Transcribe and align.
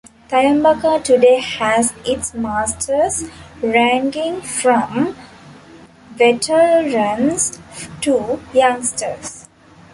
Thayambaka 0.29 1.03
today 1.03 1.37
has 1.39 1.93
its 2.03 2.33
masters 2.33 3.29
ranging 3.61 4.41
from 4.41 5.15
veterans 6.15 7.59
to 8.01 8.39
youngsters. 8.51 9.47